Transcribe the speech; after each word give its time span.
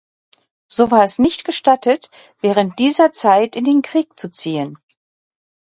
So 0.67 0.89
war 0.89 1.03
es 1.03 1.19
nicht 1.19 1.45
gestattet, 1.45 2.09
während 2.39 2.79
dieser 2.79 3.11
Zeit 3.11 3.55
in 3.55 3.65
den 3.65 3.83
Krieg 3.83 4.19
zu 4.19 4.31
ziehen. 4.31 4.79